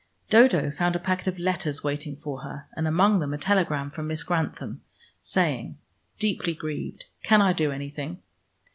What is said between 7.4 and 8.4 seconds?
do anything?"